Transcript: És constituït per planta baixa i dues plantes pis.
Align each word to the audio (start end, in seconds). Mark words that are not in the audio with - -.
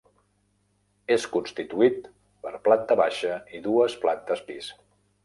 És 1.15 1.27
constituït 1.35 2.09
per 2.47 2.53
planta 2.69 2.97
baixa 3.03 3.37
i 3.59 3.63
dues 3.69 3.97
plantes 4.07 4.43
pis. 4.49 4.73